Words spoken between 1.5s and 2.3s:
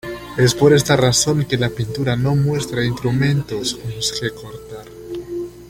la pintura